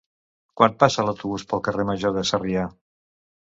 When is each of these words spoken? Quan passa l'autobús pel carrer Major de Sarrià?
Quan 0.61 0.73
passa 0.83 1.05
l'autobús 1.09 1.45
pel 1.53 1.63
carrer 1.69 1.87
Major 1.93 2.17
de 2.19 2.27
Sarrià? 2.33 2.67